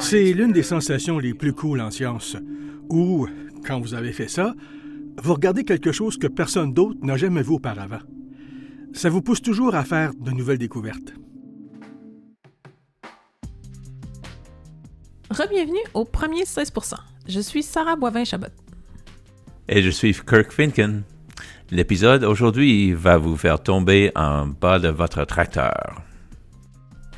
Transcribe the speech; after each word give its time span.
C'est 0.00 0.32
l'une 0.34 0.52
des 0.52 0.62
sensations 0.62 1.18
les 1.18 1.32
plus 1.32 1.54
cool 1.54 1.80
en 1.80 1.90
science. 1.90 2.36
Où, 2.90 3.26
quand 3.66 3.80
vous 3.80 3.94
avez 3.94 4.12
fait 4.12 4.28
ça, 4.28 4.54
vous 5.22 5.32
regardez 5.32 5.64
quelque 5.64 5.92
chose 5.92 6.18
que 6.18 6.26
personne 6.26 6.74
d'autre 6.74 6.98
n'a 7.02 7.16
jamais 7.16 7.42
vu 7.42 7.52
auparavant. 7.54 8.00
Ça 8.92 9.08
vous 9.08 9.22
pousse 9.22 9.40
toujours 9.40 9.74
à 9.74 9.84
faire 9.84 10.12
de 10.14 10.30
nouvelles 10.30 10.58
découvertes. 10.58 11.14
Rebienvenue 15.30 15.80
au 15.94 16.04
premier 16.04 16.44
16 16.44 16.70
Je 17.26 17.40
suis 17.40 17.62
Sarah 17.62 17.96
Boivin-Chabot. 17.96 18.52
Et 19.68 19.80
je 19.80 19.88
suis 19.88 20.12
Kirk 20.12 20.52
Finken. 20.52 21.04
L'épisode 21.70 22.24
aujourd'hui 22.24 22.92
va 22.92 23.16
vous 23.16 23.38
faire 23.38 23.62
tomber 23.62 24.12
en 24.14 24.46
bas 24.46 24.78
de 24.78 24.88
votre 24.88 25.24
tracteur. 25.24 26.02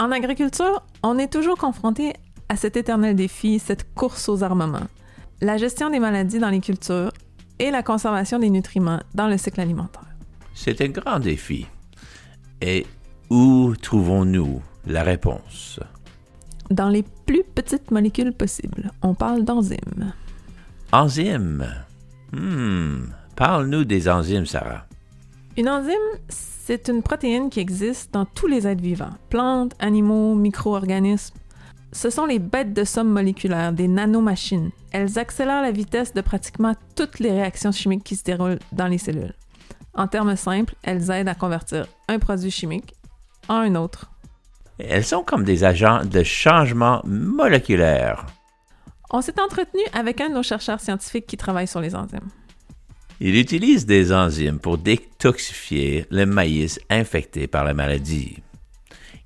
En 0.01 0.11
agriculture, 0.11 0.83
on 1.05 1.19
est 1.19 1.33
toujours 1.33 1.57
confronté 1.57 2.15
à 2.49 2.57
cet 2.57 2.77
éternel 2.77 3.15
défi, 3.15 3.61
cette 3.61 3.95
course 3.95 4.29
aux 4.29 4.43
armements. 4.43 4.89
La 5.41 5.57
gestion 5.57 5.89
des 5.89 6.01
maladies 6.01 6.41
dans 6.41 6.51
les 6.51 6.61
cultures 6.61 7.13
et 7.61 7.71
la 7.71 7.83
conservation 7.83 8.41
des 8.41 8.51
nutriments 8.51 9.01
dans 9.15 9.29
le 9.29 9.39
cycle 9.39 9.61
alimentaire. 9.61 10.05
C'est 10.55 10.81
un 10.81 10.89
grand 10.89 11.21
défi. 11.21 11.67
Et 12.61 12.87
où 13.31 13.75
trouvons-nous 13.81 14.61
la 14.87 15.05
réponse? 15.05 15.79
Dans 16.71 16.89
les 16.89 17.05
plus 17.27 17.45
petites 17.45 17.91
molécules 17.91 18.33
possibles. 18.33 18.91
On 19.03 19.15
parle 19.15 19.45
d'enzymes. 19.45 20.13
Enzymes? 20.93 21.67
Hmm. 22.33 23.07
Parle-nous 23.37 23.85
des 23.85 24.09
enzymes, 24.09 24.47
Sarah. 24.47 24.87
Une 25.57 25.69
enzyme, 25.69 25.95
c'est 26.67 26.89
une 26.89 27.03
protéine 27.03 27.51
qui 27.51 27.61
existe 27.61 28.15
dans 28.15 28.25
tous 28.25 28.47
les 28.47 28.67
êtres 28.67 28.81
vivants, 28.81 29.13
plantes, 29.29 29.75
animaux, 29.81 30.35
micro-organismes. 30.35 31.35
Ce 31.93 32.09
sont 32.09 32.25
les 32.25 32.39
bêtes 32.39 32.73
de 32.73 32.85
somme 32.85 33.11
moléculaires, 33.11 33.75
des 33.75 33.87
nanomachines. 33.87 34.71
Elles 34.91 35.19
accélèrent 35.19 35.61
la 35.61 35.73
vitesse 35.73 36.15
de 36.15 36.23
pratiquement 36.23 36.75
toutes 36.97 37.19
les 37.19 37.33
réactions 37.33 37.71
chimiques 37.71 38.03
qui 38.03 38.17
se 38.17 38.25
déroulent 38.25 38.61
dans 38.73 38.87
les 38.87 38.97
cellules. 38.97 39.35
En 39.93 40.07
termes 40.07 40.37
simples, 40.37 40.75
elles 40.83 41.11
aident 41.11 41.29
à 41.29 41.35
convertir 41.35 41.87
un 42.09 42.19
produit 42.19 42.51
chimique 42.51 42.95
en 43.51 43.57
un 43.57 43.75
autre. 43.75 44.11
Elles 44.79 45.05
sont 45.05 45.23
comme 45.23 45.45
des 45.45 45.65
agents 45.65 46.03
de 46.03 46.23
changement 46.23 47.03
moléculaire. 47.05 48.25
On 49.11 49.21
s'est 49.21 49.39
entretenu 49.39 49.83
avec 49.93 50.23
un 50.23 50.31
de 50.31 50.35
nos 50.35 50.43
chercheurs 50.43 50.81
scientifiques 50.81 51.27
qui 51.27 51.37
travaille 51.37 51.69
sur 51.69 51.83
les 51.83 51.95
enzymes. 51.95 52.31
Il 53.21 53.37
utilise 53.39 53.87
des 53.87 54.13
enzymes 54.13 54.59
pour 54.59 54.79
détoxifier 54.79 56.07
le 56.11 56.27
maïs 56.27 56.81
infecté 56.91 57.47
par 57.47 57.65
la 57.65 57.73
maladie. 57.73 58.43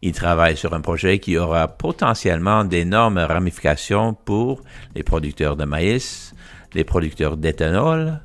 Il 0.02 0.12
travaille 0.12 0.56
sur 0.56 0.74
un 0.74 0.80
projet 0.80 1.18
qui 1.18 1.36
aura 1.36 1.66
potentiellement 1.68 2.64
d'énormes 2.64 3.18
ramifications 3.18 4.14
pour 4.14 4.62
les 4.94 5.02
producteurs 5.02 5.56
de 5.56 5.64
maïs, 5.64 6.34
les 6.74 6.84
producteurs 6.84 7.36
d'éthanol 7.36 8.20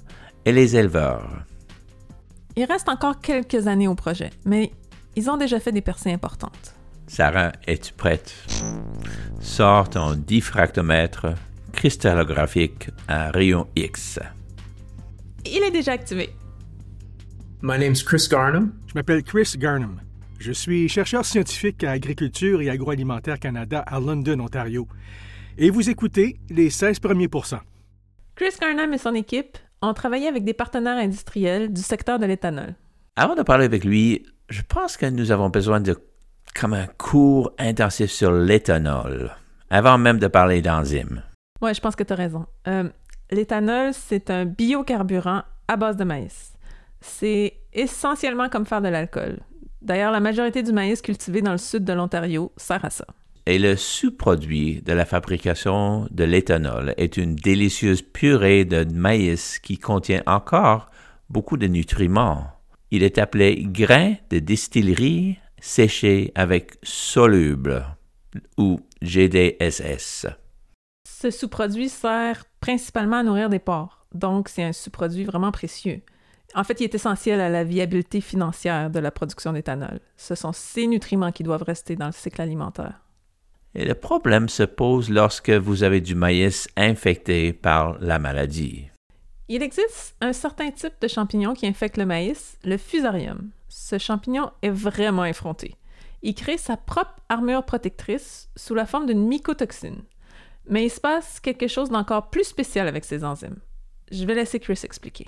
et 0.45 0.51
les 0.51 0.75
éleveurs. 0.75 1.45
Il 2.55 2.65
reste 2.65 2.89
encore 2.89 3.21
quelques 3.21 3.67
années 3.67 3.87
au 3.87 3.95
projet, 3.95 4.29
mais 4.45 4.71
ils 5.15 5.29
ont 5.29 5.37
déjà 5.37 5.59
fait 5.59 5.71
des 5.71 5.81
percées 5.81 6.11
importantes. 6.11 6.75
Sarah, 7.07 7.51
es-tu 7.65 7.93
prête? 7.93 8.33
Sors 9.39 9.89
ton 9.89 10.13
diffractomètre 10.13 11.27
cristallographique 11.71 12.89
à 13.07 13.31
rayon 13.31 13.67
X. 13.75 14.19
Il 15.45 15.63
est 15.63 15.71
déjà 15.71 15.93
activé. 15.93 16.29
My 17.61 17.77
name's 17.77 18.03
Chris 18.03 18.27
Garnham. 18.29 18.73
Je 18.87 18.93
m'appelle 18.95 19.23
Chris 19.23 19.55
Garnham. 19.57 19.99
Je 20.39 20.51
suis 20.51 20.89
chercheur 20.89 21.25
scientifique 21.25 21.83
à 21.83 21.91
Agriculture 21.91 22.61
et 22.61 22.69
Agroalimentaire 22.69 23.39
Canada 23.39 23.79
à 23.79 23.99
London, 23.99 24.39
Ontario. 24.39 24.87
Et 25.57 25.69
vous 25.69 25.89
écoutez 25.89 26.37
les 26.49 26.69
16 26.69 26.99
premiers 26.99 27.27
pourcents. 27.27 27.61
Chris 28.35 28.53
Garnham 28.59 28.93
et 28.93 28.97
son 28.97 29.13
équipe 29.13 29.57
ont 29.81 29.93
travaillé 29.93 30.27
avec 30.27 30.43
des 30.43 30.53
partenaires 30.53 30.97
industriels 30.97 31.71
du 31.71 31.81
secteur 31.81 32.19
de 32.19 32.25
l'éthanol. 32.25 32.75
Avant 33.15 33.35
de 33.35 33.43
parler 33.43 33.65
avec 33.65 33.83
lui, 33.83 34.25
je 34.49 34.61
pense 34.67 34.97
que 34.97 35.05
nous 35.05 35.31
avons 35.31 35.49
besoin 35.49 35.79
de 35.79 35.97
comme 36.59 36.73
un 36.73 36.87
cours 36.87 37.51
intensif 37.57 38.11
sur 38.11 38.31
l'éthanol, 38.31 39.31
avant 39.69 39.97
même 39.97 40.19
de 40.19 40.27
parler 40.27 40.61
d'enzymes. 40.61 41.23
Ouais, 41.61 41.73
je 41.73 41.81
pense 41.81 41.95
que 41.95 42.03
tu 42.03 42.13
as 42.13 42.17
raison. 42.17 42.45
Euh, 42.67 42.89
l'éthanol, 43.31 43.93
c'est 43.93 44.29
un 44.29 44.45
biocarburant 44.45 45.43
à 45.67 45.77
base 45.77 45.97
de 45.97 46.03
maïs. 46.03 46.53
C'est 47.01 47.53
essentiellement 47.73 48.49
comme 48.49 48.65
faire 48.65 48.81
de 48.81 48.87
l'alcool. 48.87 49.39
D'ailleurs, 49.81 50.11
la 50.11 50.19
majorité 50.19 50.63
du 50.63 50.71
maïs 50.71 51.01
cultivé 51.01 51.41
dans 51.41 51.51
le 51.51 51.57
sud 51.57 51.83
de 51.83 51.93
l'Ontario 51.93 52.51
sert 52.55 52.85
à 52.85 52.89
ça. 52.89 53.05
Et 53.45 53.59
le 53.59 53.75
sous-produit 53.75 54.81
de 54.81 54.93
la 54.93 55.03
fabrication 55.03 56.07
de 56.11 56.23
l'éthanol 56.23 56.93
est 56.95 57.17
une 57.17 57.35
délicieuse 57.35 58.01
purée 58.01 58.63
de 58.63 58.85
maïs 58.85 59.59
qui 59.59 59.77
contient 59.77 60.23
encore 60.25 60.89
beaucoup 61.29 61.57
de 61.57 61.67
nutriments. 61.67 62.47
Il 62.91 63.03
est 63.03 63.17
appelé 63.17 63.65
grain 63.67 64.13
de 64.29 64.39
distillerie 64.39 65.37
séché 65.59 66.31
avec 66.35 66.73
soluble 66.83 67.85
ou 68.57 68.79
GDSS. 69.01 70.27
Ce 71.05 71.29
sous-produit 71.29 71.89
sert 71.89 72.45
principalement 72.63 73.17
à 73.17 73.23
nourrir 73.23 73.49
des 73.49 73.59
porcs, 73.59 74.05
donc 74.13 74.47
c'est 74.47 74.63
un 74.63 74.71
sous-produit 74.71 75.25
vraiment 75.25 75.51
précieux. 75.51 76.01
En 76.55 76.63
fait, 76.63 76.79
il 76.79 76.85
est 76.85 76.95
essentiel 76.95 77.41
à 77.41 77.49
la 77.49 77.65
viabilité 77.65 78.21
financière 78.21 78.89
de 78.89 78.99
la 78.99 79.11
production 79.11 79.51
d'éthanol. 79.51 79.99
Ce 80.15 80.33
sont 80.33 80.53
ces 80.53 80.87
nutriments 80.87 81.33
qui 81.33 81.43
doivent 81.43 81.63
rester 81.63 81.97
dans 81.97 82.05
le 82.05 82.13
cycle 82.13 82.41
alimentaire. 82.41 83.01
Et 83.75 83.83
le 83.83 83.95
problème 83.95 84.47
se 84.47 84.63
pose 84.63 85.09
lorsque 85.09 85.49
vous 85.49 85.83
avez 85.83 85.99
du 85.99 86.15
maïs 86.15 86.69
infecté 86.77 87.51
par 87.51 87.99
la 87.99 88.17
maladie. 88.17 88.87
Il 89.49 89.61
existe 89.61 90.15
un 90.21 90.31
certain 90.31 90.71
type 90.71 90.93
de 91.01 91.09
champignon 91.09 91.55
qui 91.55 91.67
infecte 91.67 91.97
le 91.97 92.05
maïs, 92.05 92.57
le 92.63 92.77
fusarium. 92.77 93.49
Ce 93.67 93.97
champignon 93.97 94.51
est 94.61 94.69
vraiment 94.69 95.25
effronté. 95.25 95.75
Il 96.21 96.33
crée 96.33 96.57
sa 96.57 96.77
propre 96.77 97.17
armure 97.27 97.65
protectrice 97.65 98.47
sous 98.55 98.73
la 98.73 98.85
forme 98.85 99.07
d'une 99.07 99.27
mycotoxine. 99.27 100.03
Mais 100.69 100.85
il 100.85 100.89
se 100.89 100.99
passe 100.99 101.39
quelque 101.39 101.67
chose 101.67 101.89
d'encore 101.89 102.29
plus 102.29 102.45
spécial 102.45 102.87
avec 102.87 103.05
ces 103.05 103.23
enzymes. 103.23 103.59
Je 104.11 104.25
vais 104.25 104.35
laisser 104.35 104.59
Chris 104.59 104.79
expliquer. 104.83 105.27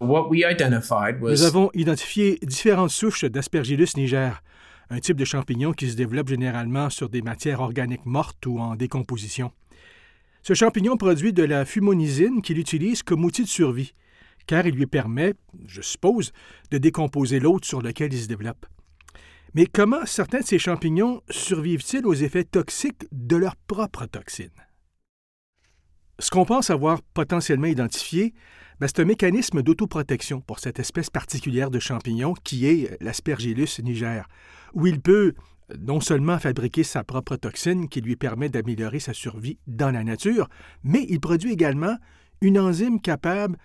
Nous 0.00 1.42
avons 1.42 1.70
identifié 1.72 2.38
différentes 2.42 2.90
souches 2.90 3.24
d'Aspergillus 3.24 3.96
niger, 3.96 4.42
un 4.90 4.98
type 4.98 5.16
de 5.16 5.24
champignon 5.24 5.72
qui 5.72 5.90
se 5.90 5.96
développe 5.96 6.28
généralement 6.28 6.90
sur 6.90 7.08
des 7.08 7.22
matières 7.22 7.60
organiques 7.60 8.04
mortes 8.04 8.44
ou 8.46 8.58
en 8.58 8.76
décomposition. 8.76 9.52
Ce 10.42 10.54
champignon 10.54 10.96
produit 10.96 11.32
de 11.32 11.42
la 11.42 11.64
fumonisine 11.64 12.42
qu'il 12.42 12.58
utilise 12.58 13.02
comme 13.02 13.24
outil 13.24 13.42
de 13.42 13.48
survie, 13.48 13.94
car 14.46 14.66
il 14.66 14.74
lui 14.74 14.86
permet, 14.86 15.34
je 15.66 15.80
suppose, 15.80 16.32
de 16.70 16.78
décomposer 16.78 17.40
l'autre 17.40 17.66
sur 17.66 17.82
lequel 17.82 18.12
il 18.12 18.20
se 18.20 18.28
développe. 18.28 18.66
Mais 19.54 19.66
comment 19.66 20.04
certains 20.04 20.40
de 20.40 20.44
ces 20.44 20.58
champignons 20.58 21.22
survivent-ils 21.30 22.06
aux 22.06 22.14
effets 22.14 22.44
toxiques 22.44 23.06
de 23.12 23.36
leurs 23.36 23.56
propres 23.56 24.06
toxines? 24.06 24.50
Ce 26.18 26.30
qu'on 26.30 26.44
pense 26.44 26.70
avoir 26.70 27.02
potentiellement 27.02 27.66
identifié, 27.66 28.34
ben, 28.80 28.86
c'est 28.86 29.00
un 29.00 29.06
mécanisme 29.06 29.62
d'autoprotection 29.62 30.40
pour 30.40 30.58
cette 30.58 30.78
espèce 30.78 31.10
particulière 31.10 31.70
de 31.70 31.78
champignon 31.78 32.34
qui 32.44 32.66
est 32.66 32.96
l'Aspergillus 33.02 33.80
niger, 33.82 34.26
où 34.74 34.86
il 34.86 35.00
peut 35.00 35.34
non 35.78 36.00
seulement 36.00 36.38
fabriquer 36.38 36.84
sa 36.84 37.04
propre 37.04 37.36
toxine 37.36 37.88
qui 37.88 38.00
lui 38.00 38.16
permet 38.16 38.48
d'améliorer 38.48 39.00
sa 39.00 39.12
survie 39.12 39.58
dans 39.66 39.90
la 39.90 40.04
nature, 40.04 40.48
mais 40.84 41.04
il 41.08 41.20
produit 41.20 41.52
également 41.52 41.96
une 42.40 42.58
enzyme 42.58 43.00
capable 43.00 43.58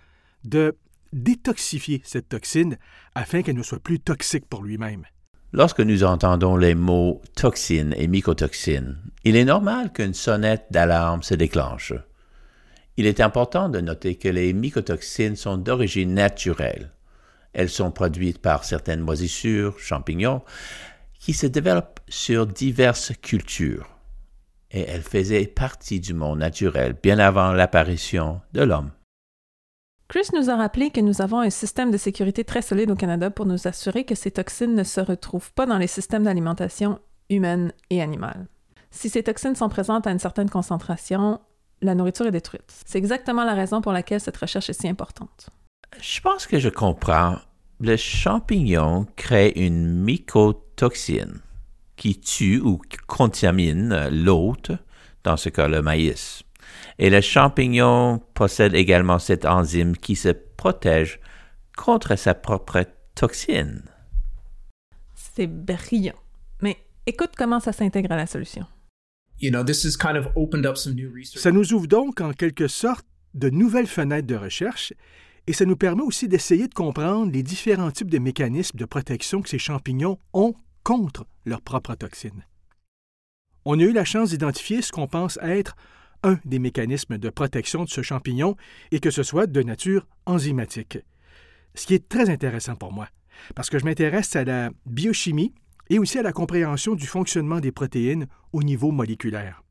de 0.44 0.76
détoxifier 1.12 2.00
cette 2.04 2.28
toxine 2.28 2.78
afin 3.14 3.42
qu'elle 3.42 3.56
ne 3.56 3.62
soit 3.62 3.82
plus 3.82 4.00
toxique 4.00 4.46
pour 4.46 4.62
lui-même. 4.62 5.04
Lorsque 5.54 5.80
nous 5.80 6.02
entendons 6.02 6.56
les 6.56 6.74
mots 6.74 7.20
toxine 7.36 7.94
et 7.98 8.08
mycotoxine, 8.08 8.96
il 9.24 9.36
est 9.36 9.44
normal 9.44 9.92
qu'une 9.92 10.14
sonnette 10.14 10.64
d'alarme 10.70 11.22
se 11.22 11.34
déclenche. 11.34 11.92
Il 12.96 13.06
est 13.06 13.20
important 13.20 13.68
de 13.68 13.80
noter 13.80 14.14
que 14.14 14.28
les 14.28 14.54
mycotoxines 14.54 15.36
sont 15.36 15.58
d'origine 15.58 16.14
naturelle. 16.14 16.90
Elles 17.52 17.68
sont 17.68 17.90
produites 17.90 18.40
par 18.40 18.64
certaines 18.64 19.00
moisissures, 19.00 19.78
champignons, 19.78 20.40
qui 21.20 21.34
se 21.34 21.46
développent 21.46 22.00
sur 22.08 22.46
diverses 22.46 23.12
cultures. 23.20 23.90
Et 24.70 24.80
elles 24.80 25.02
faisaient 25.02 25.46
partie 25.46 26.00
du 26.00 26.14
monde 26.14 26.38
naturel 26.38 26.96
bien 27.02 27.18
avant 27.18 27.52
l'apparition 27.52 28.40
de 28.54 28.62
l'homme. 28.62 28.90
Chris 30.12 30.28
nous 30.34 30.50
a 30.50 30.56
rappelé 30.56 30.90
que 30.90 31.00
nous 31.00 31.22
avons 31.22 31.40
un 31.40 31.48
système 31.48 31.90
de 31.90 31.96
sécurité 31.96 32.44
très 32.44 32.60
solide 32.60 32.90
au 32.90 32.94
Canada 32.94 33.30
pour 33.30 33.46
nous 33.46 33.66
assurer 33.66 34.04
que 34.04 34.14
ces 34.14 34.30
toxines 34.30 34.74
ne 34.74 34.84
se 34.84 35.00
retrouvent 35.00 35.54
pas 35.54 35.64
dans 35.64 35.78
les 35.78 35.86
systèmes 35.86 36.24
d'alimentation 36.24 36.98
humaine 37.30 37.72
et 37.88 38.02
animale. 38.02 38.46
Si 38.90 39.08
ces 39.08 39.22
toxines 39.22 39.54
sont 39.54 39.70
présentes 39.70 40.06
à 40.06 40.10
une 40.10 40.18
certaine 40.18 40.50
concentration, 40.50 41.40
la 41.80 41.94
nourriture 41.94 42.26
est 42.26 42.30
détruite. 42.30 42.82
C'est 42.84 42.98
exactement 42.98 43.42
la 43.42 43.54
raison 43.54 43.80
pour 43.80 43.92
laquelle 43.92 44.20
cette 44.20 44.36
recherche 44.36 44.68
est 44.68 44.78
si 44.78 44.86
importante. 44.86 45.48
Je 45.98 46.20
pense 46.20 46.46
que 46.46 46.58
je 46.58 46.68
comprends. 46.68 47.38
Le 47.80 47.96
champignon 47.96 49.06
crée 49.16 49.54
une 49.56 49.94
mycotoxine 49.94 51.40
qui 51.96 52.20
tue 52.20 52.60
ou 52.60 52.82
contamine 53.06 54.10
l'hôte, 54.10 54.72
dans 55.24 55.38
ce 55.38 55.48
cas 55.48 55.68
le 55.68 55.80
maïs. 55.80 56.42
Et 56.98 57.10
le 57.10 57.20
champignon 57.20 58.20
possède 58.34 58.74
également 58.74 59.18
cette 59.18 59.44
enzyme 59.44 59.96
qui 59.96 60.16
se 60.16 60.28
protège 60.28 61.20
contre 61.76 62.16
sa 62.16 62.34
propre 62.34 62.84
toxine. 63.14 63.82
C'est 65.14 65.46
brillant. 65.46 66.14
Mais 66.60 66.76
écoute 67.06 67.32
comment 67.36 67.60
ça 67.60 67.72
s'intègre 67.72 68.12
à 68.12 68.16
la 68.16 68.26
solution. 68.26 68.66
Ça 71.34 71.50
nous 71.50 71.72
ouvre 71.72 71.86
donc 71.86 72.20
en 72.20 72.32
quelque 72.32 72.68
sorte 72.68 73.06
de 73.34 73.50
nouvelles 73.50 73.86
fenêtres 73.86 74.26
de 74.26 74.36
recherche 74.36 74.92
et 75.46 75.52
ça 75.52 75.64
nous 75.64 75.76
permet 75.76 76.02
aussi 76.02 76.28
d'essayer 76.28 76.68
de 76.68 76.74
comprendre 76.74 77.32
les 77.32 77.42
différents 77.42 77.90
types 77.90 78.10
de 78.10 78.18
mécanismes 78.18 78.78
de 78.78 78.84
protection 78.84 79.42
que 79.42 79.48
ces 79.48 79.58
champignons 79.58 80.18
ont 80.32 80.54
contre 80.84 81.26
leurs 81.44 81.62
propres 81.62 81.94
toxines. 81.94 82.44
On 83.64 83.78
a 83.78 83.82
eu 83.82 83.92
la 83.92 84.04
chance 84.04 84.30
d'identifier 84.30 84.82
ce 84.82 84.92
qu'on 84.92 85.08
pense 85.08 85.38
être 85.42 85.76
un 86.22 86.38
des 86.44 86.58
mécanismes 86.58 87.18
de 87.18 87.30
protection 87.30 87.84
de 87.84 87.88
ce 87.88 88.02
champignon 88.02 88.56
et 88.90 89.00
que 89.00 89.10
ce 89.10 89.22
soit 89.22 89.46
de 89.46 89.62
nature 89.62 90.06
enzymatique. 90.26 90.98
Ce 91.74 91.86
qui 91.86 91.94
est 91.94 92.08
très 92.08 92.30
intéressant 92.30 92.76
pour 92.76 92.92
moi, 92.92 93.08
parce 93.54 93.70
que 93.70 93.78
je 93.78 93.84
m'intéresse 93.84 94.36
à 94.36 94.44
la 94.44 94.70
biochimie 94.86 95.54
et 95.90 95.98
aussi 95.98 96.18
à 96.18 96.22
la 96.22 96.32
compréhension 96.32 96.94
du 96.94 97.06
fonctionnement 97.06 97.60
des 97.60 97.72
protéines 97.72 98.26
au 98.52 98.62
niveau 98.62 98.90
moléculaire. 98.90 99.62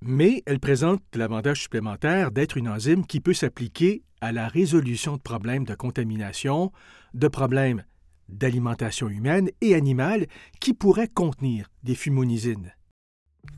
Mais 0.00 0.42
elle 0.46 0.58
présente 0.58 1.02
l'avantage 1.14 1.62
supplémentaire 1.62 2.32
d'être 2.32 2.56
une 2.56 2.68
enzyme 2.68 3.06
qui 3.06 3.20
peut 3.20 3.34
s'appliquer 3.34 4.02
à 4.20 4.32
la 4.32 4.48
résolution 4.48 5.16
de 5.16 5.22
problèmes 5.22 5.64
de 5.64 5.74
contamination, 5.74 6.72
de 7.14 7.28
problèmes 7.28 7.84
d'alimentation 8.28 9.08
humaine 9.08 9.50
et 9.60 9.74
animale 9.74 10.26
qui 10.60 10.74
pourraient 10.74 11.08
contenir 11.08 11.68
des 11.82 11.94
fumonisines. 11.94 12.72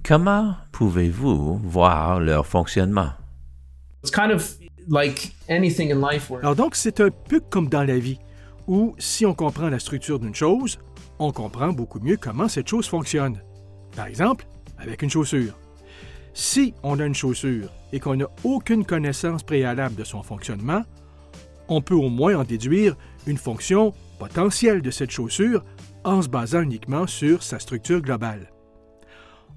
Comment 0.06 0.54
pouvez-vous 0.70 1.56
voir 1.64 2.20
leur 2.20 2.46
fonctionnement? 2.46 3.12
Alors 6.40 6.54
donc, 6.54 6.76
c'est 6.76 7.00
un 7.00 7.08
peu 7.08 7.40
comme 7.40 7.70
dans 7.70 7.84
la 7.84 7.98
vie, 7.98 8.18
où 8.66 8.94
si 8.98 9.24
on 9.24 9.32
comprend 9.32 9.70
la 9.70 9.78
structure 9.78 10.18
d'une 10.18 10.34
chose, 10.34 10.78
on 11.18 11.32
comprend 11.32 11.72
beaucoup 11.72 12.00
mieux 12.00 12.18
comment 12.18 12.48
cette 12.48 12.68
chose 12.68 12.86
fonctionne. 12.86 13.40
Par 13.96 14.06
exemple, 14.06 14.46
avec 14.76 15.00
une 15.00 15.08
chaussure. 15.08 15.58
Si 16.34 16.74
on 16.82 17.00
a 17.00 17.06
une 17.06 17.14
chaussure 17.14 17.70
et 17.92 17.98
qu'on 17.98 18.16
n'a 18.16 18.26
aucune 18.42 18.84
connaissance 18.84 19.42
préalable 19.42 19.94
de 19.94 20.04
son 20.04 20.22
fonctionnement, 20.22 20.82
on 21.68 21.80
peut 21.80 21.94
au 21.94 22.10
moins 22.10 22.36
en 22.36 22.44
déduire 22.44 22.94
une 23.26 23.38
fonction 23.38 23.94
potentielle 24.18 24.82
de 24.82 24.90
cette 24.90 25.12
chaussure 25.12 25.64
en 26.04 26.20
se 26.20 26.28
basant 26.28 26.60
uniquement 26.60 27.06
sur 27.06 27.42
sa 27.42 27.58
structure 27.58 28.02
globale. 28.02 28.50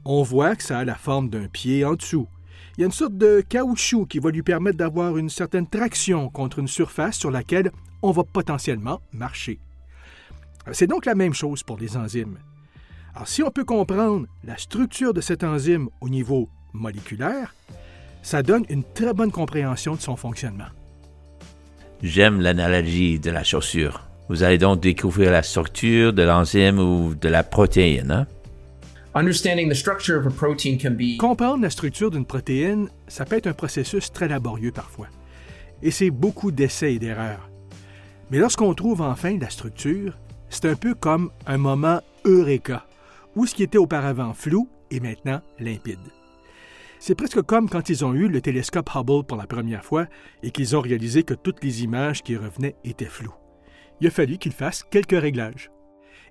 On 0.10 0.24
voit 0.24 0.56
que 0.56 0.64
ça 0.64 0.80
a 0.80 0.86
la 0.86 0.96
forme 0.96 1.30
d'un 1.30 1.48
pied 1.50 1.84
en 1.84 1.96
dessous. 1.96 2.30
Il 2.78 2.80
y 2.80 2.84
a 2.84 2.86
une 2.86 2.94
sorte 2.94 3.18
de 3.18 3.42
caoutchouc 3.42 4.06
qui 4.06 4.20
va 4.20 4.32
lui 4.32 4.42
permettre 4.42 4.78
d'avoir 4.78 5.18
une 5.18 5.30
certaine 5.30 5.68
traction 5.68 6.30
contre 6.30 6.60
une 6.60 6.70
surface 6.70 7.18
sur 7.18 7.30
laquelle 7.30 7.72
on 8.02 8.12
va 8.12 8.24
potentiellement 8.24 9.02
marcher. 9.12 9.60
C'est 10.72 10.88
donc 10.88 11.06
la 11.06 11.14
même 11.14 11.34
chose 11.34 11.62
pour 11.62 11.78
les 11.78 11.98
enzymes. 11.98 12.38
Alors, 13.16 13.28
si 13.28 13.44
on 13.44 13.52
peut 13.52 13.66
comprendre 13.66 14.28
la 14.46 14.58
structure 14.58 15.14
de 15.14 15.20
cette 15.20 15.44
enzyme 15.44 15.90
au 16.00 16.08
niveau 16.08 16.48
moléculaire, 16.72 17.54
ça 18.22 18.44
donne 18.44 18.64
une 18.70 18.86
très 18.86 19.14
bonne 19.14 19.34
compréhension 19.34 19.96
de 19.96 20.02
son 20.02 20.16
fonctionnement. 20.16 20.72
J'aime 22.02 22.40
l'analogie 22.40 23.20
de 23.20 23.30
la 23.30 23.44
chaussure. 23.44 24.08
Vous 24.30 24.44
allez 24.44 24.58
donc 24.58 24.80
découvrir 24.80 25.32
la 25.32 25.44
structure 25.44 26.14
de 26.14 26.24
l'enzyme 26.24 26.80
ou 26.80 27.14
de 27.14 27.28
la 27.28 27.44
protéine. 27.44 28.12
Hein? 28.12 28.28
Comprendre 31.18 31.64
la 31.64 31.70
structure 31.70 32.12
d'une 32.12 32.26
protéine, 32.26 32.90
ça 33.08 33.26
peut 33.26 33.36
être 33.36 33.48
un 33.48 33.54
processus 33.54 34.12
très 34.12 34.28
laborieux 34.28 34.72
parfois. 34.72 35.08
Et 35.82 35.92
c'est 35.92 36.12
beaucoup 36.12 36.52
d'essais 36.52 36.94
et 36.94 37.00
d'erreurs. 37.00 37.50
Mais 38.30 38.40
lorsqu'on 38.40 38.74
trouve 38.74 39.02
enfin 39.02 39.38
la 39.38 39.50
structure, 39.50 40.18
c'est 40.50 40.66
un 40.66 40.76
peu 40.76 40.94
comme 40.94 41.32
un 41.46 41.58
moment 41.58 42.02
eureka, 42.26 42.86
où 43.36 43.46
ce 43.46 43.56
qui 43.56 43.64
était 43.64 43.78
auparavant 43.78 44.34
flou 44.34 44.70
est 44.92 45.00
maintenant 45.00 45.42
limpide. 45.60 46.00
C'est 47.00 47.16
presque 47.16 47.42
comme 47.44 47.70
quand 47.70 47.90
ils 47.90 48.04
ont 48.04 48.14
eu 48.14 48.28
le 48.28 48.42
télescope 48.42 48.90
Hubble 48.96 49.24
pour 49.24 49.38
la 49.38 49.46
première 49.46 49.86
fois 49.86 50.08
et 50.42 50.52
qu'ils 50.52 50.76
ont 50.76 50.82
réalisé 50.82 51.24
que 51.24 51.36
toutes 51.36 51.64
les 51.64 51.84
images 51.84 52.24
qui 52.24 52.36
revenaient 52.36 52.76
étaient 52.84 53.06
floues. 53.06 53.36
Il 54.02 54.08
a 54.08 54.12
fallu 54.12 54.38
qu'ils 54.38 54.54
fassent 54.54 54.84
quelques 54.84 55.20
réglages. 55.20 55.72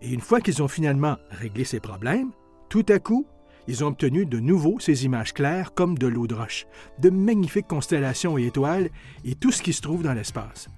Et 0.02 0.10
une 0.12 0.20
fois 0.20 0.40
qu'ils 0.40 0.62
ont 0.62 0.68
finalement 0.68 1.16
réglé 1.30 1.64
ces 1.64 1.80
problèmes, 1.80 2.30
tout 2.68 2.86
à 2.88 2.98
coup, 2.98 3.26
ils 3.68 3.82
ont 3.82 3.88
obtenu 3.88 4.26
de 4.26 4.38
nouveau 4.38 4.78
ces 4.78 5.04
images 5.04 5.34
claires 5.34 5.74
comme 5.74 5.98
de 5.98 6.06
l'eau 6.06 6.26
de 6.26 6.34
roche, 6.34 6.66
de 7.00 7.10
magnifiques 7.10 7.66
constellations 7.66 8.38
et 8.38 8.46
étoiles 8.46 8.90
et 9.24 9.34
tout 9.34 9.50
ce 9.50 9.62
qui 9.62 9.72
se 9.72 9.82
trouve 9.82 10.02
dans 10.02 10.12
l'espace. 10.12 10.68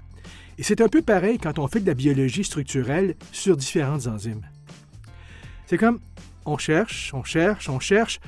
Et 0.58 0.62
c'est 0.62 0.80
un 0.80 0.88
peu 0.88 1.02
pareil 1.02 1.38
quand 1.38 1.58
on 1.58 1.68
fait 1.68 1.80
de 1.80 1.86
la 1.86 1.94
biologie 1.94 2.44
structurelle 2.44 3.14
sur 3.32 3.56
différentes 3.56 4.06
enzymes. 4.06 4.46
C'est 5.66 5.78
comme 5.78 6.00
on 6.46 6.58
cherche, 6.58 7.12
on 7.14 7.22
cherche, 7.22 7.68
on 7.68 7.78
cherche, 7.78 8.20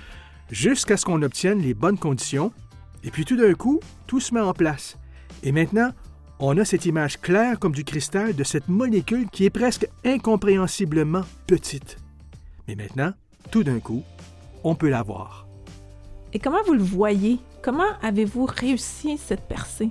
jusqu'à 0.51 0.97
ce 0.97 1.05
qu'on 1.05 1.23
obtienne 1.23 1.61
les 1.61 1.75
bonnes 1.75 1.99
conditions, 1.99 2.53
et 3.03 3.11
puis 3.11 3.25
tout 3.25 3.37
d'un 3.37 3.55
coup, 3.55 3.81
tout 4.07 4.21
se 4.21 4.35
met 4.35 4.41
en 4.41 4.53
place. 4.53 4.99
Et 5.43 5.53
maintenant, 5.53 5.91
on 6.39 6.57
a 6.59 6.65
cette 6.65 6.87
image 6.87 7.21
claire 7.21 7.59
comme 7.59 7.75
du 7.75 7.85
cristal 7.85 8.35
de 8.35 8.45
cette 8.45 8.69
molécule 8.69 9.29
qui 9.31 9.45
est 9.45 9.51
presque 9.51 9.89
incompréhensiblement 10.05 11.23
petite. 11.47 11.97
Mais 12.69 12.77
maintenant, 12.77 13.13
tout 13.51 13.65
d'un 13.65 13.81
coup, 13.81 14.05
on 14.65 14.75
peut 14.75 14.89
la 14.89 15.03
voir. 15.03 15.47
Et 16.33 16.39
comment 16.39 16.63
vous 16.63 16.75
le 16.75 16.83
voyez? 16.83 17.39
Comment 17.63 17.99
avez-vous 18.03 18.47
réussi 18.47 19.19
cette 19.19 19.49
percée? 19.49 19.91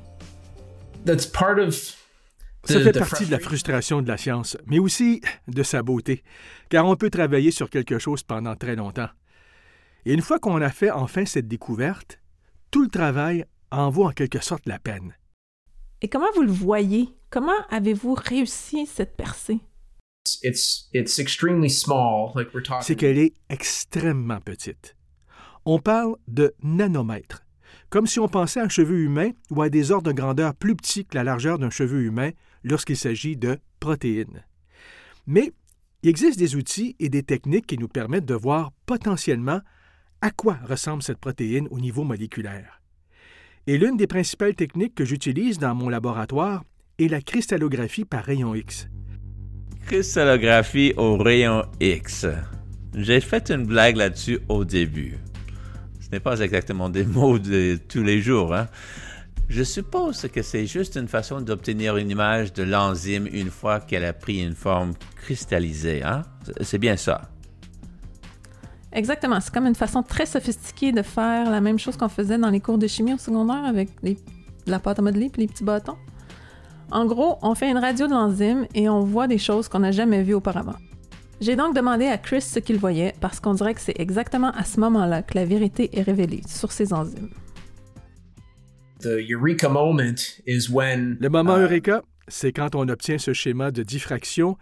Ça 2.65 2.79
fait 2.81 2.97
partie 2.97 3.25
de 3.25 3.31
la 3.31 3.39
frustration 3.39 4.01
de 4.01 4.07
la 4.07 4.17
science, 4.17 4.57
mais 4.65 4.79
aussi 4.79 5.21
de 5.47 5.63
sa 5.63 5.81
beauté, 5.81 6.23
car 6.69 6.85
on 6.85 6.95
peut 6.95 7.09
travailler 7.09 7.51
sur 7.51 7.69
quelque 7.69 7.99
chose 7.99 8.23
pendant 8.23 8.55
très 8.55 8.75
longtemps. 8.75 9.09
Et 10.05 10.13
une 10.13 10.21
fois 10.21 10.39
qu'on 10.39 10.61
a 10.61 10.69
fait 10.69 10.91
enfin 10.91 11.25
cette 11.25 11.47
découverte, 11.47 12.19
tout 12.71 12.83
le 12.83 12.89
travail 12.89 13.45
en 13.71 13.89
vaut 13.89 14.05
en 14.05 14.11
quelque 14.11 14.43
sorte 14.43 14.65
la 14.65 14.79
peine. 14.79 15.15
Et 16.01 16.07
comment 16.07 16.31
vous 16.35 16.43
le 16.43 16.51
voyez? 16.51 17.09
Comment 17.29 17.51
avez-vous 17.69 18.13
réussi 18.13 18.85
cette 18.85 19.17
percée? 19.17 19.59
C'est 22.81 22.95
qu'elle 22.95 23.17
est 23.17 23.33
extrêmement 23.49 24.39
petite. 24.39 24.95
On 25.65 25.79
parle 25.79 26.15
de 26.27 26.53
nanomètres, 26.63 27.45
comme 27.89 28.07
si 28.07 28.19
on 28.19 28.27
pensait 28.27 28.59
à 28.59 28.63
un 28.63 28.69
cheveu 28.69 28.99
humain 28.99 29.31
ou 29.49 29.61
à 29.61 29.69
des 29.69 29.91
ordres 29.91 30.11
de 30.11 30.15
grandeur 30.15 30.55
plus 30.55 30.75
petits 30.75 31.05
que 31.05 31.15
la 31.15 31.23
largeur 31.23 31.59
d'un 31.59 31.69
cheveu 31.69 32.01
humain 32.01 32.31
lorsqu'il 32.63 32.97
s'agit 32.97 33.37
de 33.37 33.59
protéines. 33.79 34.45
Mais 35.27 35.51
il 36.03 36.09
existe 36.09 36.39
des 36.39 36.55
outils 36.55 36.95
et 36.99 37.09
des 37.09 37.23
techniques 37.23 37.67
qui 37.67 37.77
nous 37.77 37.87
permettent 37.87 38.25
de 38.25 38.35
voir 38.35 38.71
potentiellement 38.85 39.61
à 40.21 40.31
quoi 40.31 40.57
ressemble 40.67 41.03
cette 41.03 41.19
protéine 41.19 41.67
au 41.71 41.79
niveau 41.79 42.03
moléculaire. 42.03 42.81
Et 43.67 43.77
l'une 43.77 43.97
des 43.97 44.07
principales 44.07 44.55
techniques 44.55 44.95
que 44.95 45.05
j'utilise 45.05 45.59
dans 45.59 45.75
mon 45.75 45.89
laboratoire 45.89 46.63
est 46.97 47.07
la 47.07 47.21
cristallographie 47.21 48.05
par 48.05 48.23
rayon 48.23 48.55
X. 48.55 48.87
Cristallographie 49.85 50.93
au 50.97 51.17
rayon 51.17 51.65
X. 51.79 52.27
J'ai 52.95 53.21
fait 53.21 53.49
une 53.49 53.65
blague 53.65 53.97
là-dessus 53.97 54.39
au 54.47 54.65
début. 54.65 55.17
Ce 55.99 56.09
n'est 56.11 56.19
pas 56.19 56.39
exactement 56.39 56.89
des 56.89 57.03
mots 57.17 57.39
de 57.39 57.79
tous 57.87 58.03
les 58.03 58.21
jours, 58.21 58.53
hein? 58.53 58.67
Je 59.47 59.63
suppose 59.63 60.27
que 60.31 60.43
c'est 60.43 60.67
juste 60.67 60.95
une 60.95 61.07
façon 61.07 61.41
d'obtenir 61.41 61.97
une 61.97 62.11
image 62.11 62.53
de 62.53 62.61
l'enzyme 62.61 63.27
une 63.31 63.49
fois 63.49 63.79
qu'elle 63.79 64.05
a 64.05 64.13
pris 64.13 64.43
une 64.43 64.53
forme 64.53 64.93
cristallisée, 65.15 66.03
hein? 66.03 66.21
C'est 66.61 66.77
bien 66.77 66.97
ça. 66.97 67.29
Exactement. 68.91 69.39
C'est 69.39 69.53
comme 69.53 69.65
une 69.65 69.75
façon 69.75 70.03
très 70.03 70.25
sophistiquée 70.25 70.91
de 70.91 71.01
faire 71.01 71.49
la 71.49 71.61
même 71.61 71.79
chose 71.79 71.97
qu'on 71.97 72.09
faisait 72.09 72.37
dans 72.37 72.49
les 72.49 72.59
cours 72.59 72.77
de 72.77 72.87
chimie 72.87 73.13
au 73.13 73.17
secondaire 73.17 73.65
avec 73.65 73.89
la 74.65 74.79
pâte 74.79 74.99
à 74.99 75.01
modeler 75.01 75.31
et 75.35 75.41
les 75.41 75.47
petits 75.47 75.63
bâtons. 75.63 75.97
En 76.91 77.05
gros, 77.05 77.37
on 77.43 77.53
fait 77.53 77.69
une 77.69 77.77
radio 77.77 78.07
de 78.07 78.13
l'enzyme 78.13 78.65
et 78.73 78.89
on 78.89 79.01
voit 79.01 79.27
des 79.27 79.37
choses 79.37 79.67
qu'on 79.67 79.79
n'a 79.79 79.91
jamais 79.91 80.23
vues 80.23 80.33
auparavant. 80.33 80.75
J'ai 81.39 81.55
donc 81.55 81.75
demandé 81.75 82.07
à 82.07 82.17
Chris 82.17 82.41
ce 82.41 82.57
qu'il 82.59 82.77
voyait 82.77 83.13
parce 83.21 83.39
qu'on 83.39 83.53
dirait 83.53 83.75
que 83.75 83.81
c'est 83.81 83.99
exactement 83.99 84.51
à 84.51 84.63
ce 84.63 84.79
moment-là 84.79 85.21
que 85.21 85.35
la 85.35 85.45
vérité 85.45 85.89
est 85.97 86.01
révélée 86.01 86.41
sur 86.47 86.71
ces 86.71 86.91
enzymes. 86.91 87.29
Le 91.19 91.27
moment 91.29 91.57
uh, 91.57 91.61
Eureka, 91.61 92.01
c'est 92.27 92.51
quand 92.51 92.75
on 92.75 92.89
obtient 92.89 93.17
ce 93.19 93.33
schéma 93.33 93.71
de 93.71 93.83
diffraction 93.83 94.57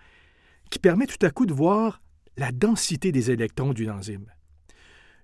qui 0.70 0.80
permet 0.80 1.08
tout 1.08 1.26
à 1.26 1.32
coup 1.32 1.46
de 1.46 1.54
voir 1.54 2.02
la 2.36 2.52
densité 2.52 3.12
des 3.12 3.32
électrons 3.32 3.74
d'une 3.74 3.90
enzyme. 3.90 4.32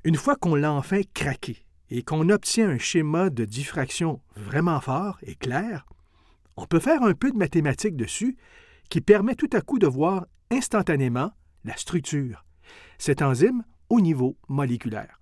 Une 0.06 0.16
fois 0.16 0.36
qu'on 0.36 0.56
l'a 0.56 0.72
enfin 0.72 1.02
craqué 1.14 1.66
et 1.92 2.02
qu'on 2.02 2.30
obtient 2.30 2.70
un 2.70 2.80
schéma 2.80 3.30
de 3.30 3.46
diffraction 3.46 4.22
vraiment 4.36 4.80
fort 4.80 5.20
et 5.22 5.36
clair, 5.36 5.86
on 6.58 6.66
peut 6.66 6.80
faire 6.80 7.04
un 7.04 7.14
peu 7.14 7.32
de 7.32 7.38
mathématiques 7.38 7.96
dessus 7.96 8.38
qui 8.90 9.02
permet 9.02 9.36
tout 9.36 9.50
à 9.54 9.62
coup 9.62 9.80
de 9.80 9.88
voir 9.88 10.28
instantanément 10.52 11.32
la 11.66 11.76
structure. 11.78 12.46
cette 12.98 13.22
enzyme 13.22 13.64
au 13.90 14.00
niveau 14.02 14.38
moléculaire. 14.48 15.20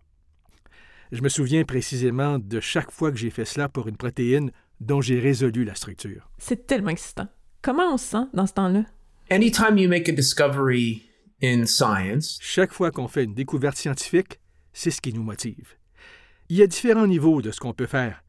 Je 1.12 1.22
me 1.22 1.30
souviens 1.30 1.64
précisément 1.64 2.40
de 2.40 2.60
chaque 2.60 2.92
fois 2.92 3.12
que 3.12 3.18
j'ai 3.18 3.30
fait 3.32 3.46
cela 3.46 3.68
pour 3.68 3.88
une 3.88 3.98
protéine 3.98 4.52
dont 4.80 5.02
j'ai 5.02 5.20
résolu 5.20 5.66
la 5.66 5.76
structure. 5.76 6.30
C'est 6.38 6.68
tellement 6.68 6.90
excitant. 6.92 7.28
Comment 7.62 7.94
on 7.94 7.98
se 7.98 8.06
sent 8.06 8.26
dans 8.34 8.46
ce 8.48 8.54
temps-là? 8.54 8.86
Anytime 9.30 9.78
you 9.78 9.90
make 9.90 10.08
a 10.10 10.12
discovery 10.14 11.04
in 11.44 11.66
science, 11.66 12.38
Chaque 12.42 12.72
fois 12.72 12.92
qu'on 12.92 13.08
fait 13.08 13.24
une 13.24 13.34
découverte 13.34 13.78
scientifique, 13.78 14.40
c'est 14.74 14.92
ce 14.92 15.02
qui 15.02 15.14
nous 15.14 15.24
motive. 15.24 15.76
Il 16.50 16.58
y 16.58 16.62
a 16.62 16.68
différents 16.68 17.08
niveaux 17.08 17.42
de 17.42 17.52
ce 17.52 17.60
qu'on 17.60 17.74
peut 17.74 17.88
faire. 17.88 18.24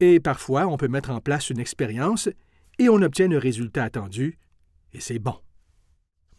Et 0.00 0.20
parfois, 0.20 0.66
on 0.66 0.76
peut 0.76 0.88
mettre 0.88 1.10
en 1.10 1.20
place 1.20 1.50
une 1.50 1.58
expérience 1.58 2.28
et 2.78 2.88
on 2.88 3.02
obtient 3.02 3.28
le 3.28 3.38
résultat 3.38 3.84
attendu, 3.84 4.38
et 4.92 5.00
c'est 5.00 5.18
bon. 5.18 5.34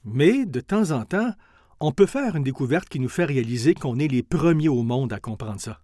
Mais, 0.05 0.45
de 0.45 0.61
temps 0.61 0.91
en 0.91 1.03
temps, 1.03 1.33
on 1.81 1.91
peut 1.91 2.05
faire 2.05 2.35
une 2.35 2.43
découverte 2.43 2.87
qui 2.89 2.99
nous 2.99 3.09
fait 3.09 3.25
réaliser 3.25 3.73
qu'on 3.73 3.99
est 3.99 4.07
les 4.07 4.23
premiers 4.23 4.69
au 4.69 4.83
monde 4.83 5.11
à 5.11 5.19
comprendre 5.19 5.59
ça. 5.59 5.81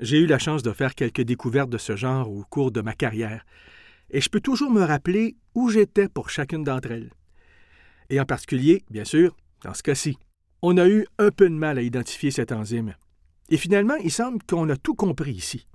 J'ai 0.00 0.18
eu 0.18 0.26
la 0.26 0.38
chance 0.38 0.64
de 0.64 0.72
faire 0.72 0.96
quelques 0.96 1.22
découvertes 1.22 1.70
de 1.70 1.78
ce 1.78 1.94
genre 1.94 2.30
au 2.30 2.44
cours 2.50 2.72
de 2.72 2.80
ma 2.80 2.94
carrière, 2.94 3.44
et 4.10 4.20
je 4.20 4.28
peux 4.28 4.40
toujours 4.40 4.70
me 4.70 4.82
rappeler 4.82 5.36
où 5.54 5.70
j'étais 5.70 6.08
pour 6.08 6.30
chacune 6.30 6.64
d'entre 6.64 6.90
elles. 6.90 7.12
Et 8.10 8.20
en 8.20 8.24
particulier, 8.26 8.82
bien 8.90 9.04
sûr, 9.04 9.36
dans 9.62 9.74
ce 9.74 9.82
cas-ci, 9.82 10.18
on 10.60 10.76
a 10.76 10.88
eu 10.88 11.06
un 11.18 11.30
peu 11.30 11.48
de 11.48 11.54
mal 11.54 11.78
à 11.78 11.82
identifier 11.82 12.30
cette 12.30 12.52
enzyme. 12.52 12.94
Et 13.48 13.56
finalement, 13.56 13.96
il 13.96 14.10
semble 14.10 14.42
qu'on 14.42 14.68
a 14.68 14.76
tout 14.76 14.94
compris 14.94 15.32
ici. 15.32 15.66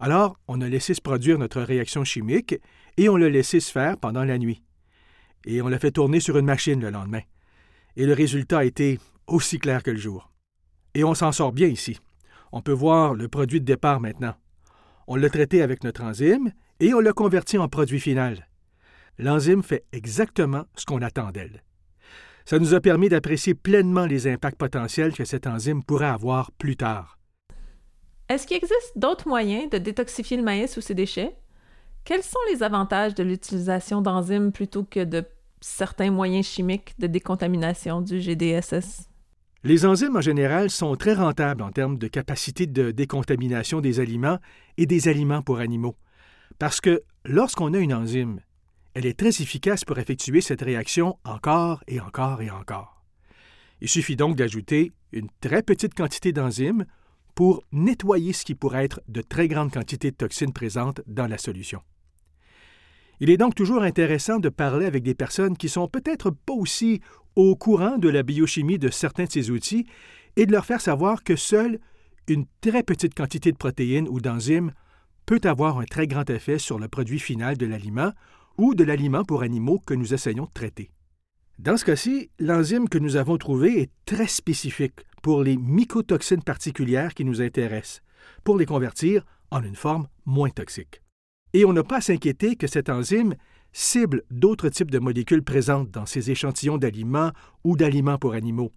Alors, 0.00 0.38
on 0.46 0.60
a 0.60 0.68
laissé 0.68 0.94
se 0.94 1.00
produire 1.00 1.38
notre 1.38 1.60
réaction 1.60 2.04
chimique 2.04 2.54
et 2.96 3.08
on 3.08 3.16
l'a 3.16 3.28
laissé 3.28 3.58
se 3.58 3.72
faire 3.72 3.96
pendant 3.98 4.24
la 4.24 4.38
nuit. 4.38 4.62
Et 5.44 5.60
on 5.60 5.68
l'a 5.68 5.78
fait 5.78 5.90
tourner 5.90 6.20
sur 6.20 6.38
une 6.38 6.46
machine 6.46 6.80
le 6.80 6.90
lendemain. 6.90 7.22
Et 7.96 8.06
le 8.06 8.12
résultat 8.12 8.58
a 8.58 8.64
été 8.64 9.00
aussi 9.26 9.58
clair 9.58 9.82
que 9.82 9.90
le 9.90 9.98
jour. 9.98 10.30
Et 10.94 11.04
on 11.04 11.14
s'en 11.14 11.32
sort 11.32 11.52
bien 11.52 11.66
ici. 11.66 11.98
On 12.52 12.62
peut 12.62 12.72
voir 12.72 13.14
le 13.14 13.28
produit 13.28 13.60
de 13.60 13.66
départ 13.66 14.00
maintenant. 14.00 14.34
On 15.06 15.16
l'a 15.16 15.30
traité 15.30 15.62
avec 15.62 15.84
notre 15.84 16.02
enzyme 16.02 16.52
et 16.80 16.94
on 16.94 17.00
l'a 17.00 17.12
converti 17.12 17.58
en 17.58 17.68
produit 17.68 18.00
final. 18.00 18.48
L'enzyme 19.18 19.62
fait 19.62 19.84
exactement 19.92 20.64
ce 20.76 20.84
qu'on 20.84 21.02
attend 21.02 21.32
d'elle. 21.32 21.64
Ça 22.44 22.58
nous 22.58 22.72
a 22.72 22.80
permis 22.80 23.08
d'apprécier 23.08 23.54
pleinement 23.54 24.06
les 24.06 24.26
impacts 24.26 24.58
potentiels 24.58 25.12
que 25.12 25.24
cette 25.24 25.46
enzyme 25.46 25.82
pourrait 25.82 26.06
avoir 26.06 26.52
plus 26.52 26.76
tard. 26.76 27.17
Est-ce 28.28 28.46
qu'il 28.46 28.58
existe 28.58 28.92
d'autres 28.96 29.26
moyens 29.26 29.70
de 29.70 29.78
détoxifier 29.78 30.36
le 30.36 30.42
maïs 30.42 30.76
ou 30.76 30.82
ses 30.82 30.94
déchets? 30.94 31.34
Quels 32.04 32.22
sont 32.22 32.38
les 32.52 32.62
avantages 32.62 33.14
de 33.14 33.22
l'utilisation 33.22 34.02
d'enzymes 34.02 34.52
plutôt 34.52 34.84
que 34.84 35.02
de 35.04 35.24
certains 35.60 36.10
moyens 36.10 36.46
chimiques 36.46 36.94
de 36.98 37.06
décontamination 37.06 38.02
du 38.02 38.20
GDSS? 38.20 39.08
Les 39.64 39.86
enzymes 39.86 40.16
en 40.16 40.20
général 40.20 40.70
sont 40.70 40.94
très 40.96 41.14
rentables 41.14 41.62
en 41.62 41.72
termes 41.72 41.96
de 41.96 42.06
capacité 42.06 42.66
de 42.66 42.90
décontamination 42.90 43.80
des 43.80 43.98
aliments 43.98 44.38
et 44.76 44.86
des 44.86 45.08
aliments 45.08 45.42
pour 45.42 45.58
animaux. 45.58 45.96
Parce 46.58 46.80
que 46.80 47.02
lorsqu'on 47.24 47.72
a 47.72 47.78
une 47.78 47.94
enzyme, 47.94 48.40
elle 48.92 49.06
est 49.06 49.18
très 49.18 49.28
efficace 49.28 49.84
pour 49.84 49.98
effectuer 49.98 50.42
cette 50.42 50.62
réaction 50.62 51.18
encore 51.24 51.82
et 51.88 51.98
encore 51.98 52.42
et 52.42 52.50
encore. 52.50 53.02
Il 53.80 53.88
suffit 53.88 54.16
donc 54.16 54.36
d'ajouter 54.36 54.92
une 55.12 55.28
très 55.40 55.62
petite 55.62 55.94
quantité 55.94 56.32
d'enzymes 56.32 56.84
pour 57.38 57.62
nettoyer 57.70 58.32
ce 58.32 58.44
qui 58.44 58.56
pourrait 58.56 58.84
être 58.84 59.00
de 59.06 59.20
très 59.20 59.46
grandes 59.46 59.70
quantités 59.70 60.10
de 60.10 60.16
toxines 60.16 60.52
présentes 60.52 61.02
dans 61.06 61.28
la 61.28 61.38
solution. 61.38 61.82
Il 63.20 63.30
est 63.30 63.36
donc 63.36 63.54
toujours 63.54 63.84
intéressant 63.84 64.40
de 64.40 64.48
parler 64.48 64.86
avec 64.86 65.04
des 65.04 65.14
personnes 65.14 65.56
qui 65.56 65.68
sont 65.68 65.86
peut-être 65.86 66.30
pas 66.30 66.54
aussi 66.54 67.00
au 67.36 67.54
courant 67.54 67.96
de 67.96 68.08
la 68.08 68.24
biochimie 68.24 68.80
de 68.80 68.88
certains 68.88 69.26
de 69.26 69.30
ces 69.30 69.52
outils 69.52 69.86
et 70.34 70.46
de 70.46 70.50
leur 70.50 70.66
faire 70.66 70.80
savoir 70.80 71.22
que 71.22 71.36
seule 71.36 71.78
une 72.26 72.46
très 72.60 72.82
petite 72.82 73.14
quantité 73.14 73.52
de 73.52 73.56
protéines 73.56 74.08
ou 74.08 74.20
d'enzymes 74.20 74.72
peut 75.24 75.40
avoir 75.44 75.78
un 75.78 75.84
très 75.84 76.08
grand 76.08 76.28
effet 76.30 76.58
sur 76.58 76.80
le 76.80 76.88
produit 76.88 77.20
final 77.20 77.56
de 77.56 77.66
l'aliment 77.66 78.10
ou 78.56 78.74
de 78.74 78.82
l'aliment 78.82 79.22
pour 79.22 79.42
animaux 79.42 79.78
que 79.78 79.94
nous 79.94 80.12
essayons 80.12 80.46
de 80.46 80.52
traiter. 80.54 80.90
Dans 81.60 81.76
ce 81.76 81.84
cas-ci, 81.84 82.30
l'enzyme 82.40 82.88
que 82.88 82.98
nous 82.98 83.14
avons 83.14 83.38
trouvé 83.38 83.80
est 83.80 83.90
très 84.06 84.26
spécifique 84.26 85.02
pour 85.22 85.42
les 85.42 85.56
mycotoxines 85.56 86.42
particulières 86.42 87.14
qui 87.14 87.24
nous 87.24 87.40
intéressent, 87.40 88.02
pour 88.44 88.58
les 88.58 88.66
convertir 88.66 89.24
en 89.50 89.62
une 89.62 89.76
forme 89.76 90.08
moins 90.26 90.50
toxique. 90.50 91.02
Et 91.52 91.64
on 91.64 91.72
n'a 91.72 91.82
pas 91.82 91.96
à 91.96 92.00
s'inquiéter 92.00 92.56
que 92.56 92.66
cette 92.66 92.90
enzyme 92.90 93.34
cible 93.72 94.22
d'autres 94.30 94.68
types 94.68 94.90
de 94.90 94.98
molécules 94.98 95.42
présentes 95.42 95.90
dans 95.90 96.06
ces 96.06 96.30
échantillons 96.30 96.78
d'aliments 96.78 97.32
ou 97.64 97.76
d'aliments 97.76 98.18
pour 98.18 98.34
animaux, 98.34 98.72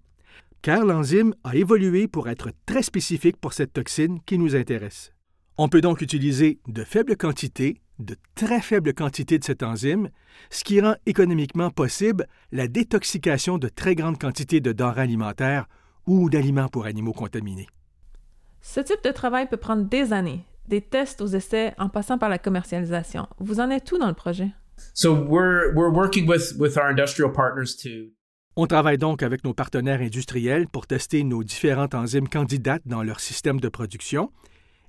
car 0.62 0.86
l'enzyme 0.86 1.34
a 1.44 1.56
évolué 1.56 2.08
pour 2.08 2.30
être 2.30 2.52
très 2.66 2.84
spécifique 2.84 3.38
pour 3.38 3.54
cette 3.54 3.74
toxine 3.74 4.20
qui 4.26 4.38
nous 4.38 4.56
intéresse. 4.56 5.14
On 5.58 5.70
peut 5.70 5.82
donc 5.82 6.02
utiliser 6.02 6.60
de 6.68 6.84
faibles 6.84 7.18
quantités, 7.18 7.82
de 8.00 8.16
très 8.36 8.62
faibles 8.62 8.94
quantités 8.94 9.38
de 9.38 9.44
cette 9.44 9.64
enzyme, 9.64 10.10
ce 10.50 10.64
qui 10.64 10.82
rend 10.82 10.96
économiquement 11.06 11.70
possible 11.70 12.28
la 12.52 12.68
détoxication 12.68 13.58
de 13.58 13.70
très 13.70 13.96
grandes 13.96 14.20
quantités 14.20 14.60
de 14.60 14.72
denrées 14.72 15.02
alimentaires 15.02 15.68
ou 16.08 16.30
d'aliments 16.30 16.68
pour 16.68 16.86
animaux 16.86 17.14
contaminés. 17.14 17.68
Ce 18.62 18.80
type 18.80 19.04
de 19.04 19.12
travail 19.12 19.48
peut 19.50 19.58
prendre 19.58 19.84
des 19.84 20.14
années, 20.14 20.46
des 20.68 20.82
tests 20.82 21.22
aux 21.22 21.28
essais 21.28 21.74
en 21.78 21.90
passant 21.90 22.18
par 22.18 22.30
la 22.30 22.38
commercialisation. 22.38 23.28
Vous 23.40 23.60
en 23.60 23.70
êtes 23.70 23.92
où 23.92 23.98
dans 23.98 24.08
le 24.08 24.14
projet? 24.14 24.52
so 24.94 25.14
we're 25.14 25.74
we're 25.76 25.92
working 25.92 26.28
with 26.28 26.56
with 26.58 26.78
our 26.78 26.90
industrial 26.90 27.32
partners 27.32 27.76
to 27.76 27.90
On 28.58 28.68
travaille 28.68 28.98
donc 28.98 29.24
avec 29.24 29.44
nos 29.46 29.54
partenaires 29.54 30.02
industriels 30.02 30.68
pour 30.68 30.86
tester 30.86 31.24
nos 31.24 31.44
différentes 31.44 31.96
enzymes 31.96 32.28
candidates 32.28 32.82
dans 32.86 33.02
leur 33.02 33.22
système 33.22 33.62
de 33.62 33.70
production 33.70 34.30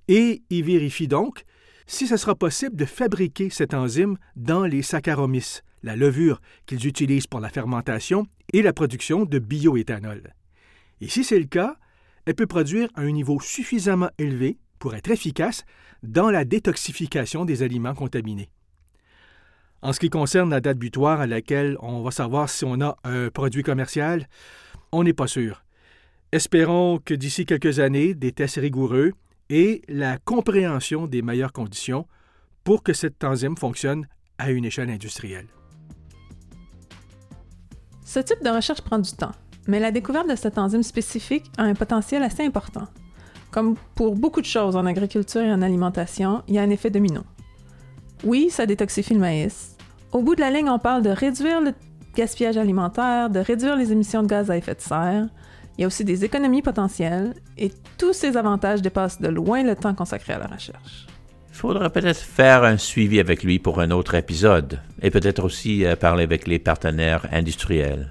et 0.09 0.43
ils 0.51 0.65
vérifient 0.65 1.09
donc 1.09 1.45
si 1.87 2.07
ce 2.07 2.17
sera 2.17 2.35
possible 2.35 2.75
de 2.75 2.85
fabriquer 2.85 3.51
cette 3.51 3.75
enzyme 3.75 4.17
dans 4.35 4.65
les 4.65 4.83
Saccharomyces, 4.83 5.63
la 5.83 5.95
levure 5.95 6.41
qu'ils 6.67 6.87
utilisent 6.87 7.27
pour 7.27 7.41
la 7.41 7.51
fermentation 7.51 8.27
et 8.53 8.63
la 8.63 8.73
production 8.73 9.25
de 9.25 9.39
bioéthanol. 9.39 10.33
Et 11.03 11.09
si 11.09 11.25
c'est 11.25 11.39
le 11.41 11.47
cas, 11.47 11.77
elle 12.27 12.37
peut 12.37 12.47
produire 12.47 12.89
à 12.95 13.01
un 13.01 13.11
niveau 13.11 13.41
suffisamment 13.41 14.11
élevé 14.19 14.59
pour 14.79 14.95
être 14.95 15.11
efficace 15.11 15.65
dans 16.05 16.31
la 16.31 16.45
détoxification 16.45 17.45
des 17.45 17.65
aliments 17.65 17.95
contaminés. 17.95 18.51
En 19.83 19.93
ce 19.93 19.99
qui 19.99 20.11
concerne 20.11 20.51
la 20.51 20.61
date 20.61 20.79
butoir 20.79 21.21
à 21.21 21.27
laquelle 21.27 21.77
on 21.81 22.03
va 22.03 22.13
savoir 22.13 22.49
si 22.49 22.65
on 22.65 22.81
a 22.81 22.97
un 23.03 23.31
produit 23.31 23.65
commercial, 23.65 24.29
on 24.93 25.03
n'est 25.03 25.13
pas 25.13 25.27
sûr. 25.27 25.65
Espérons 26.31 27.01
que 27.05 27.15
d'ici 27.15 27.47
quelques 27.47 27.81
années, 27.81 28.15
des 28.15 28.31
tests 28.31 28.61
rigoureux 28.61 29.13
et 29.51 29.83
la 29.89 30.19
compréhension 30.19 31.09
des 31.09 31.21
meilleures 31.21 31.53
conditions 31.53 32.07
pour 32.63 32.85
que 32.85 32.93
cette 32.93 33.25
enzyme 33.25 33.57
fonctionne 33.57 34.07
à 34.39 34.53
une 34.53 34.65
échelle 34.65 34.89
industrielle. 34.89 35.49
Ce 38.05 38.21
type 38.21 38.45
de 38.45 38.51
recherche 38.51 38.83
prend 38.83 39.01
du 39.01 39.11
temps, 39.11 39.33
mais 39.67 39.81
la 39.81 39.91
découverte 39.91 40.29
de 40.29 40.37
cette 40.37 40.59
enzyme 40.59 40.83
spécifique 40.83 41.51
a 41.59 41.63
un 41.63 41.75
potentiel 41.75 42.23
assez 42.23 42.45
important. 42.45 42.87
Comme 43.51 43.77
pour 43.95 44.17
beaucoup 44.17 44.41
de 44.41 44.47
choses 44.47 44.77
en 44.77 44.87
agriculture 44.87 45.43
et 45.43 45.53
en 45.53 45.63
alimentation, 45.63 46.43
il 46.49 46.55
y 46.55 46.59
a 46.59 46.63
un 46.63 46.71
effet 46.71 46.91
domino. 46.91 47.23
Oui, 48.25 48.49
ça 48.51 48.67
détoxifie 48.67 49.15
le 49.15 49.21
maïs. 49.21 49.77
Au 50.13 50.23
bout 50.23 50.35
de 50.35 50.41
la 50.41 50.51
ligne, 50.51 50.69
on 50.69 50.79
parle 50.79 51.03
de 51.03 51.11
réduire 51.11 51.61
le 51.61 51.73
gaspillage 52.15 52.57
alimentaire, 52.57 53.31
de 53.31 53.41
réduire 53.41 53.77
les 53.77 53.93
émissions 53.93 54.23
de 54.23 54.29
gaz 54.29 54.51
à 54.51 54.57
effet 54.57 54.75
de 54.75 54.81
serre. 54.81 55.29
Il 55.77 55.83
y 55.83 55.85
a 55.85 55.87
aussi 55.87 56.05
des 56.05 56.25
économies 56.25 56.63
potentielles 56.63 57.35
et 57.57 57.73
tous 57.99 58.13
ces 58.13 58.37
avantages 58.37 58.83
dépassent 58.83 59.21
de 59.21 59.29
loin 59.29 59.63
le 59.63 59.75
temps 59.75 59.95
consacré 59.95 60.35
à 60.35 60.39
la 60.39 60.47
recherche. 60.47 61.07
Il 61.51 61.57
faudra 61.57 61.91
peut-être 61.91 62.21
faire 62.21 62.65
un 62.65 62.77
suivi 62.77 63.21
avec 63.21 63.43
lui 63.43 63.59
pour 63.59 63.81
un 63.81 63.91
autre 63.91 64.15
épisode 64.15 64.81
et 65.01 65.11
peut-être 65.11 65.45
aussi 65.45 65.85
euh, 65.85 65.97
parler 65.97 66.25
avec 66.25 66.47
les 66.47 66.59
partenaires 66.59 67.27
industriels. 67.33 68.11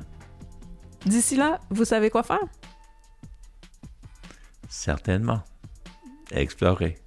D'ici 1.05 1.36
là, 1.36 1.60
vous 1.70 1.86
savez 1.86 2.10
quoi 2.10 2.24
faire? 2.24 2.43
Certainement. 4.70 5.43
Explorer. 6.31 6.98